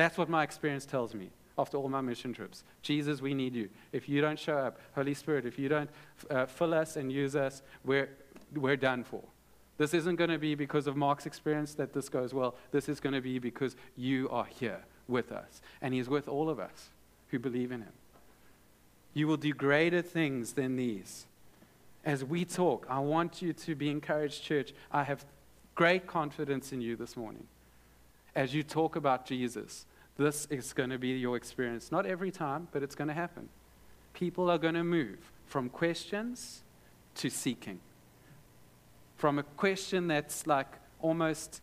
[0.00, 2.64] That's what my experience tells me after all my mission trips.
[2.80, 3.68] Jesus, we need you.
[3.92, 5.90] If you don't show up, Holy Spirit, if you don't
[6.30, 8.08] uh, fill us and use us, we're,
[8.56, 9.22] we're done for.
[9.76, 12.54] This isn't going to be because of Mark's experience that this goes well.
[12.70, 15.60] This is going to be because you are here with us.
[15.82, 16.88] And He's with all of us
[17.28, 17.92] who believe in Him.
[19.12, 21.26] You will do greater things than these.
[22.06, 24.72] As we talk, I want you to be encouraged, church.
[24.90, 25.26] I have
[25.74, 27.48] great confidence in you this morning.
[28.34, 29.84] As you talk about Jesus,
[30.20, 31.90] this is going to be your experience.
[31.90, 33.48] Not every time, but it's going to happen.
[34.12, 36.62] People are going to move from questions
[37.14, 37.80] to seeking.
[39.16, 40.66] From a question that's like
[41.00, 41.62] almost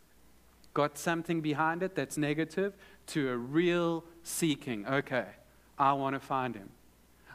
[0.73, 2.73] got something behind it that's negative
[3.07, 4.87] to a real seeking.
[4.87, 5.27] Okay,
[5.77, 6.69] I want to find him.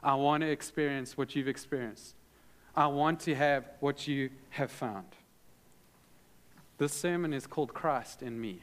[0.02, 2.16] I want to experience what you've experienced.
[2.74, 5.06] I want to have what you have found.
[6.78, 8.62] This sermon is called Christ in Me.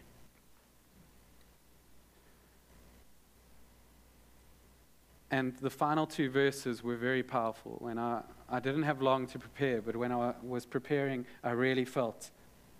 [5.31, 7.85] And the final two verses were very powerful.
[7.89, 11.85] And I, I didn't have long to prepare, but when I was preparing, I really
[11.85, 12.31] felt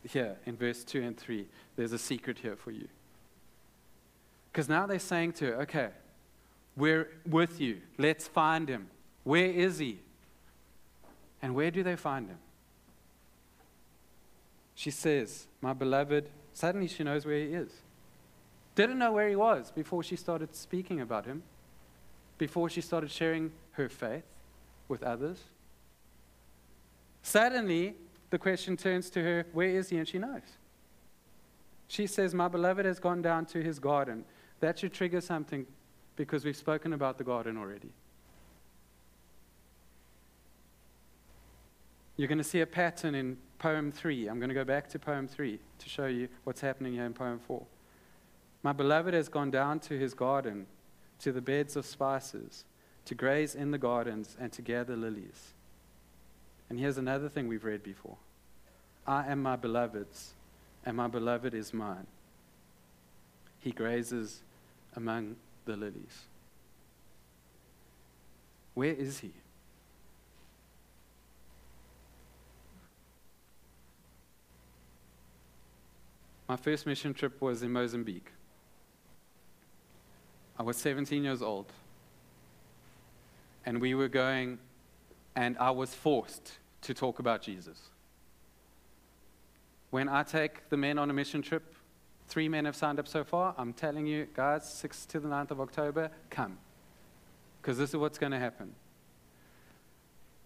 [0.07, 2.87] here in verse 2 and 3, there's a secret here for you.
[4.51, 5.89] Because now they're saying to her, okay,
[6.75, 7.81] we're with you.
[7.97, 8.89] Let's find him.
[9.23, 9.99] Where is he?
[11.41, 12.39] And where do they find him?
[14.75, 17.69] She says, My beloved, suddenly she knows where he is.
[18.75, 21.43] Didn't know where he was before she started speaking about him
[22.39, 24.23] before she started sharing her faith
[24.87, 25.37] with others.
[27.21, 27.93] Suddenly,
[28.31, 29.97] the question turns to her, Where is he?
[29.97, 30.57] And she knows.
[31.87, 34.25] She says, My beloved has gone down to his garden.
[34.61, 35.67] That should trigger something
[36.15, 37.89] because we've spoken about the garden already.
[42.17, 44.27] You're going to see a pattern in poem 3.
[44.27, 47.13] I'm going to go back to poem 3 to show you what's happening here in
[47.13, 47.63] poem 4.
[48.61, 50.67] My beloved has gone down to his garden
[51.19, 52.65] to the beds of spices,
[53.05, 55.53] to graze in the gardens, and to gather lilies.
[56.69, 58.17] And here's another thing we've read before
[59.07, 60.33] I am my beloved's,
[60.85, 62.07] and my beloved is mine.
[63.59, 64.41] He grazes
[64.95, 66.25] among the lilies.
[68.73, 69.31] Where is he?
[76.47, 78.31] My first mission trip was in Mozambique.
[80.59, 81.71] I was 17 years old.
[83.65, 84.59] And we were going,
[85.35, 87.79] and I was forced to talk about Jesus.
[89.89, 91.75] When I take the men on a mission trip,
[92.27, 93.55] three men have signed up so far.
[93.57, 96.57] I'm telling you, guys, 6th to the 9th of October, come.
[97.61, 98.75] Because this is what's going to happen.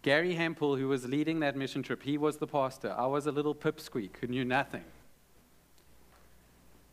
[0.03, 2.93] Gary Hempel, who was leading that mission trip, he was the pastor.
[2.95, 4.83] I was a little pipsqueak who knew nothing.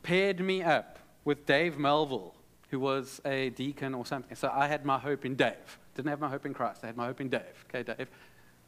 [0.02, 2.34] Paired me up with Dave Melville,
[2.70, 4.36] who was a deacon or something.
[4.36, 5.78] So I had my hope in Dave.
[5.94, 6.80] Didn't have my hope in Christ.
[6.82, 7.64] I had my hope in Dave.
[7.68, 8.08] Okay, Dave,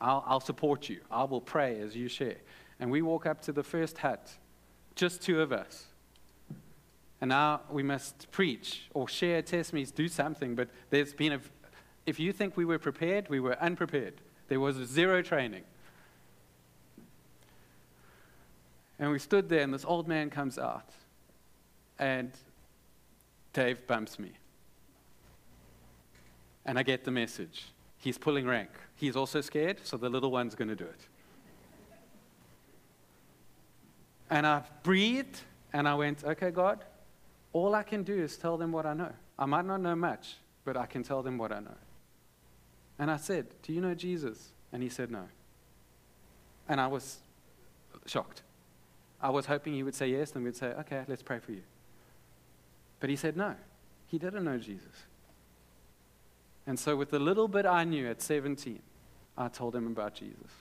[0.00, 1.00] I'll, I'll support you.
[1.10, 2.36] I will pray as you share.
[2.80, 4.32] And we walk up to the first hut,
[4.96, 5.86] just two of us.
[7.20, 10.56] And now we must preach or share testimonies, do something.
[10.56, 11.40] But there's been a,
[12.04, 14.14] if you think we were prepared, we were unprepared.
[14.48, 15.62] There was zero training.
[18.98, 20.90] And we stood there, and this old man comes out.
[22.00, 22.32] And
[23.52, 24.32] Dave bumps me.
[26.64, 27.66] And I get the message.
[27.98, 28.70] He's pulling rank.
[28.96, 31.08] He's also scared, so the little one's going to do it.
[34.30, 35.40] And I breathed
[35.72, 36.84] and I went, okay, God,
[37.52, 39.12] all I can do is tell them what I know.
[39.38, 41.76] I might not know much, but I can tell them what I know.
[42.98, 44.50] And I said, Do you know Jesus?
[44.72, 45.24] And he said, No.
[46.68, 47.18] And I was
[48.06, 48.42] shocked.
[49.20, 51.62] I was hoping he would say yes, and we'd say, Okay, let's pray for you.
[53.02, 53.56] But he said no.
[54.06, 55.06] He didn't know Jesus.
[56.68, 58.78] And so, with the little bit I knew at 17,
[59.36, 60.52] I told him about Jesus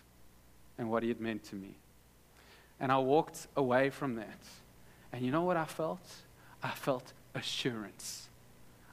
[0.79, 1.75] and what he had meant to me.
[2.79, 4.39] And I walked away from that.
[5.13, 6.03] And you know what I felt?
[6.63, 8.27] I felt assurance.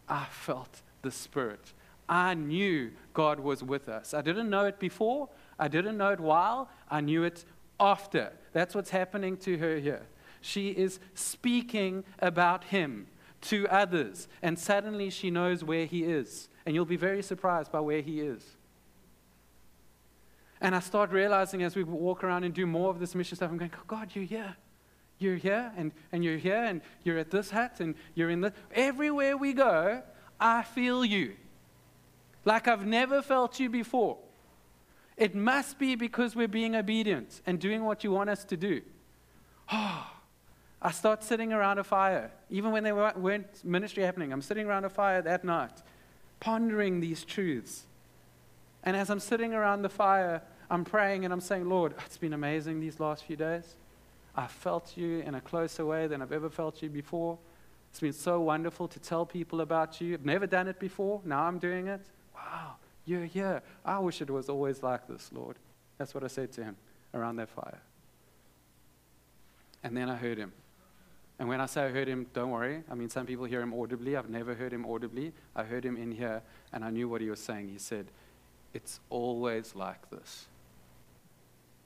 [0.07, 1.73] I felt the Spirit.
[2.07, 4.13] I knew God was with us.
[4.13, 7.47] I didn't know it before, I didn't know it while, I knew it
[7.81, 8.31] after.
[8.53, 10.03] That's what's happening to her here.
[10.43, 13.07] She is speaking about Him
[13.43, 16.49] to others, and suddenly she knows where He is.
[16.67, 18.57] And you'll be very surprised by where He is.
[20.61, 23.51] And I start realizing as we walk around and do more of this mission stuff,
[23.51, 24.57] I'm going, oh, God, you're here.
[25.19, 28.53] You're here, and, and you're here, and you're at this hut, and you're in the.
[28.73, 30.03] Everywhere we go,
[30.39, 31.35] I feel you.
[32.45, 34.19] Like I've never felt you before.
[35.17, 38.83] It must be because we're being obedient and doing what you want us to do.
[39.73, 40.07] Oh,
[40.81, 44.33] I start sitting around a fire, even when there weren't ministry happening.
[44.33, 45.83] I'm sitting around a fire that night,
[46.39, 47.85] pondering these truths.
[48.85, 52.33] And as I'm sitting around the fire, I'm praying and I'm saying, Lord, it's been
[52.33, 53.75] amazing these last few days.
[54.37, 57.39] I felt you in a closer way than I've ever felt you before.
[57.91, 60.15] It's been so wonderful to tell people about you.
[60.15, 61.21] I've never done it before.
[61.25, 62.03] Now I'm doing it.
[62.37, 63.63] Wow, you're here.
[63.85, 65.57] I wish it was always like this, Lord.
[65.97, 66.77] That's what I said to him
[67.15, 67.81] around that fire.
[69.83, 70.53] And then I heard him.
[71.39, 72.83] And when I say I heard him, don't worry.
[72.91, 74.17] I mean, some people hear him audibly.
[74.17, 75.33] I've never heard him audibly.
[75.55, 77.69] I heard him in here, and I knew what he was saying.
[77.69, 78.07] He said,
[78.75, 80.47] It's always like this.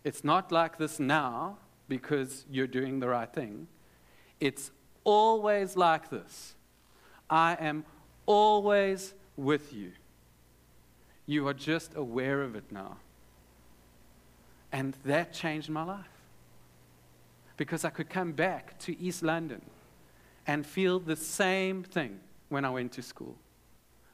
[0.05, 3.69] It's not like this now because you're doing the right thing.
[4.41, 4.71] It's
[5.05, 6.55] always like this.
[7.29, 7.85] I am
[8.27, 9.93] always with you.
[11.27, 12.97] You are just aware of it now.
[14.73, 16.22] And that changed my life.
[17.57, 19.63] Because I could come back to East London
[20.47, 23.37] and feel the same thing when I went to school,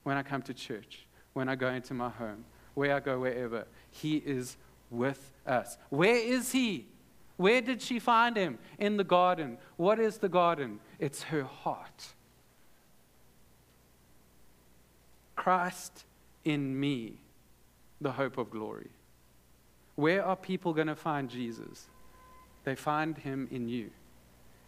[0.03, 3.67] when I come to church, when I go into my home, where I go, wherever.
[3.91, 4.57] He is
[4.91, 5.79] with us.
[5.91, 6.87] Where is He?
[7.39, 8.59] Where did she find him?
[8.79, 9.59] In the garden.
[9.77, 10.81] What is the garden?
[10.99, 12.07] It's her heart.
[15.37, 16.05] Christ
[16.45, 17.21] in me,
[18.01, 18.91] the hope of glory.
[19.95, 21.87] Where are people going to find Jesus?
[22.69, 23.89] They find him in you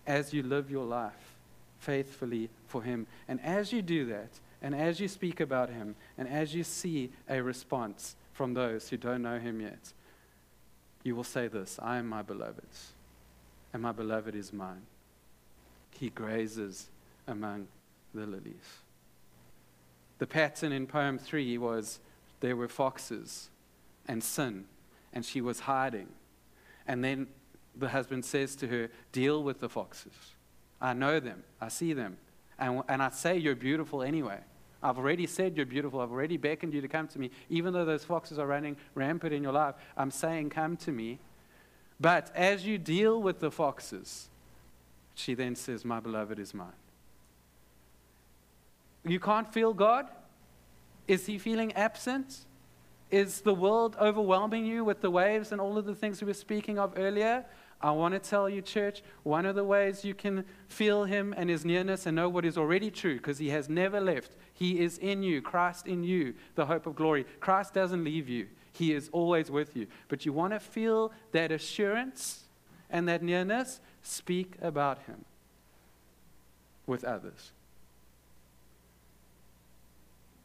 [0.07, 1.37] as you live your life
[1.81, 3.07] faithfully for him.
[3.29, 7.13] And as you do that, and as you speak about him, and as you see
[7.29, 9.93] a response from those who don't know him yet,
[11.03, 12.93] you will say this I am my beloved's,
[13.75, 14.87] and my beloved is mine.
[15.91, 16.89] He grazes
[17.27, 17.69] among
[18.15, 18.79] the lilies.
[20.17, 22.01] The pattern in poem three was
[22.41, 23.51] there were foxes
[24.09, 24.65] and sin,
[25.13, 26.09] and she was hiding.
[26.87, 27.27] And then
[27.77, 30.13] the husband says to her, Deal with the foxes.
[30.81, 32.17] I know them, I see them,
[32.59, 34.39] and, and I say you're beautiful anyway.
[34.83, 36.01] I've already said you're beautiful.
[36.01, 37.31] I've already beckoned you to come to me.
[37.51, 41.19] Even though those foxes are running rampant in your life, I'm saying, Come to me.
[42.01, 44.31] But as you deal with the foxes,
[45.15, 46.69] she then says, My beloved is mine.
[49.05, 50.09] You can't feel God?
[51.07, 52.47] Is he feeling absent?
[53.11, 56.35] Is the world overwhelming you with the waves and all of the things we were
[56.35, 57.45] speaking of earlier?
[57.83, 61.49] I want to tell you, church, one of the ways you can feel him and
[61.49, 64.37] his nearness and know what is already true, because he has never left.
[64.53, 67.25] He is in you, Christ in you, the hope of glory.
[67.41, 69.87] Christ doesn't leave you, he is always with you.
[70.09, 72.45] But you want to feel that assurance
[72.91, 73.81] and that nearness?
[74.03, 75.25] Speak about him
[76.87, 77.53] with others.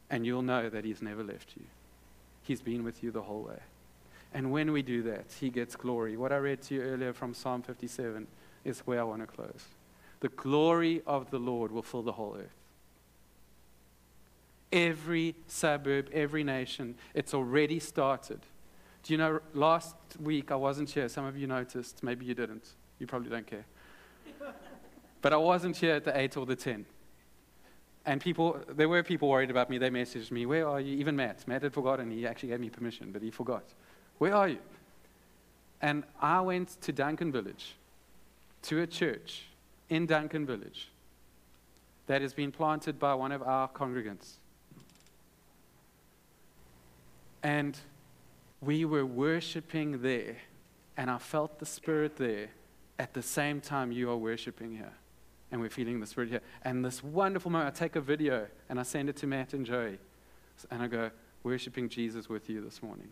[0.10, 1.66] And you'll know that he's never left you,
[2.46, 3.60] he's been with you the whole way.
[4.34, 6.18] And when we do that, He gets glory.
[6.18, 8.28] What I read to you earlier from Psalm 57
[8.66, 9.66] is where I want to close.
[10.20, 12.56] The glory of the Lord will fill the whole earth.
[14.74, 18.42] Every suburb, every nation, it's already started.
[19.04, 21.08] Do you know, last week I wasn't here.
[21.08, 22.04] Some of you noticed.
[22.04, 22.68] Maybe you didn't.
[23.00, 23.66] You probably don't care.
[25.22, 26.86] but I wasn't here at the 8 or the 10.
[28.06, 29.78] And people, there were people worried about me.
[29.78, 30.96] They messaged me, Where are you?
[30.98, 31.48] Even Matt.
[31.48, 32.12] Matt had forgotten.
[32.12, 33.64] He actually gave me permission, but he forgot.
[34.20, 34.60] Where are you?
[35.82, 37.76] And I went to Duncan Village,
[38.64, 39.46] to a church
[39.90, 40.90] in Duncan Village
[42.08, 44.36] that has been planted by one of our congregants.
[47.42, 47.78] And
[48.62, 50.38] we were worshiping there,
[50.98, 52.50] and I felt the Spirit there
[52.98, 54.94] at the same time you are worshiping here.
[55.52, 56.42] And we're feeling the Spirit here.
[56.64, 59.66] And this wonderful moment, I take a video and I send it to Matt and
[59.66, 60.00] Joey.
[60.72, 61.12] And I go,
[61.44, 63.10] worshiping Jesus with you this morning.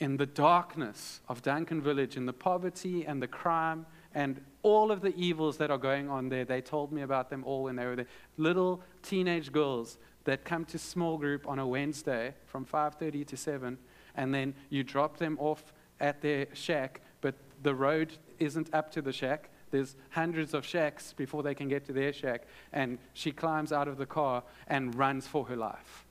[0.00, 5.00] In the darkness of Duncan Village, in the poverty and the crime and all of
[5.00, 7.86] the evils that are going on there, they told me about them all when they
[7.86, 8.06] were there.
[8.36, 13.78] Little teenage girls that come to small group on a Wednesday from 5:30 to 7
[14.14, 19.02] and then you drop them off at their shack, but the road isn't up to
[19.02, 19.49] the shack.
[19.70, 22.42] There's hundreds of shacks before they can get to their shack.
[22.72, 26.04] And she climbs out of the car and runs for her life.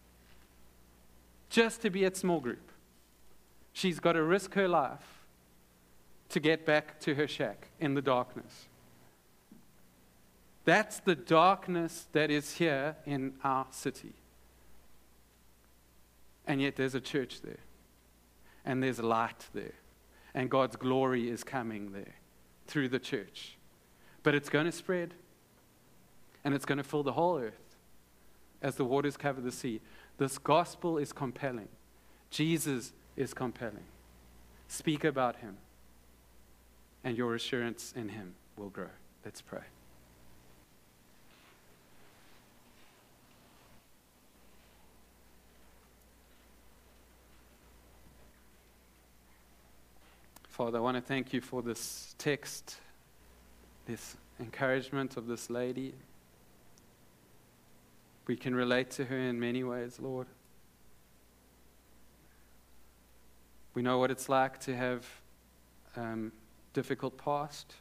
[1.49, 2.72] Just to be at small group.
[3.74, 5.26] She's got to risk her life
[6.30, 8.68] to get back to her shack in the darkness.
[10.66, 14.14] That's the darkness that is here in our city.
[16.45, 17.60] And yet there's a church there,
[18.66, 19.74] and there's light there,
[20.34, 22.19] and God's glory is coming there
[22.70, 23.58] through the church.
[24.24, 25.14] But it's going to spread,
[26.44, 27.76] and it's going to fill the whole earth
[28.62, 29.82] as the waters cover the sea.
[30.18, 31.70] This gospel is compelling.
[32.30, 33.86] Jesus is compelling.
[34.68, 35.58] Speak about him,
[37.04, 38.90] and your assurance in him will grow.
[39.26, 39.64] Let's pray.
[50.60, 52.82] Father, I want to thank you for this text,
[53.86, 55.93] this encouragement of this lady.
[58.28, 60.28] We can relate to her in many ways, Lord.
[63.74, 65.07] We know what it's like to have
[65.95, 66.34] um,
[66.74, 67.76] difficult past.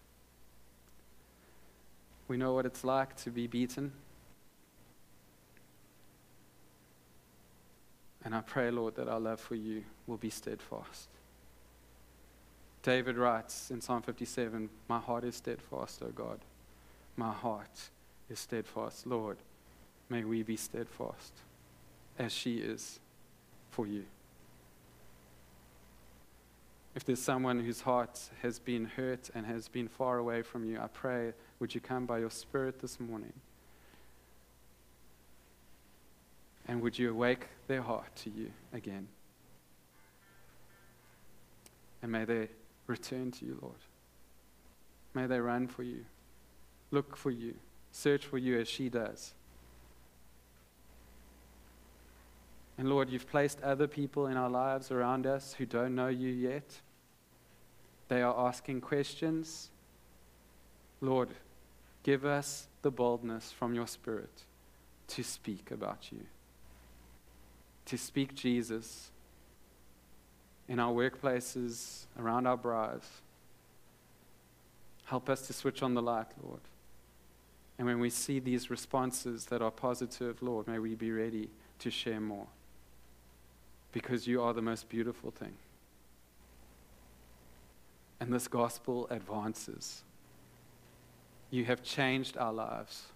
[2.28, 3.90] We know what it's like to be beaten.
[8.24, 11.08] And I pray, Lord, that our love for you will be steadfast.
[12.82, 16.40] David writes in Psalm 57 My heart is steadfast, O God.
[17.16, 17.90] My heart
[18.30, 19.06] is steadfast.
[19.06, 19.38] Lord,
[20.08, 21.32] may we be steadfast
[22.18, 23.00] as she is
[23.70, 24.04] for you.
[26.94, 30.80] If there's someone whose heart has been hurt and has been far away from you,
[30.80, 33.32] I pray, would you come by your Spirit this morning?
[36.66, 39.08] And would you awake their heart to you again?
[42.02, 42.48] And may they
[42.89, 43.76] return to you, Lord.
[45.14, 46.05] May they run for you,
[46.91, 47.55] look for you,
[47.93, 49.34] search for you as she does.
[52.76, 56.28] And Lord, you've placed other people in our lives around us who don't know you
[56.28, 56.80] yet.
[58.09, 59.70] They are asking questions.
[61.01, 61.30] Lord,
[62.05, 64.45] give us the boldness from your Spirit
[65.09, 66.20] to speak about you,
[67.86, 69.11] to speak Jesus
[70.68, 73.02] in our workplaces, around our braais.
[75.06, 76.60] Help us to switch on the light, Lord.
[77.78, 81.48] And when we see these responses that are positive, Lord, may we be ready
[81.78, 82.48] to share more.
[83.92, 85.54] Because you are the most beautiful thing.
[88.20, 90.02] And this gospel advances.
[91.50, 93.06] You have changed our lives.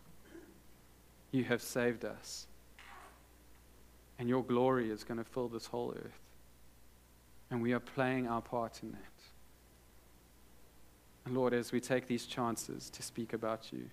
[1.32, 2.46] You have saved us.
[4.18, 6.21] And your glory is going to fill this whole earth.
[7.52, 8.98] And we are playing our part in that.
[11.26, 13.90] And Lord, as we take these chances to speak about you,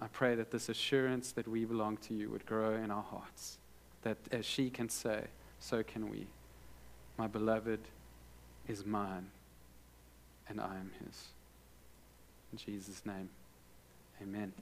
[0.00, 3.58] I pray that this assurance that we belong to you would grow in our hearts.
[4.02, 5.22] That as she can say,
[5.60, 6.26] so can we.
[7.16, 7.78] My beloved
[8.66, 9.28] is mine
[10.48, 11.28] and I am his.
[12.50, 13.28] In Jesus' name,
[14.20, 14.52] amen.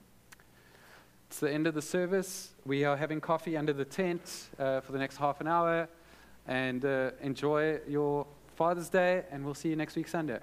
[1.29, 2.51] It's the end of the service.
[2.63, 5.89] We are having coffee under the tent uh, for the next half an hour.
[6.47, 10.39] And uh, enjoy your Father's Day, and we'll see you next week, Sunday.